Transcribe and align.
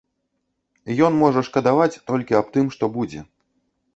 Ён 1.07 1.19
можа 1.23 1.43
шкадаваць 1.51 2.01
толькі 2.09 2.37
аб 2.41 2.47
тым, 2.55 2.65
што 2.79 2.89
будзе. 2.99 3.19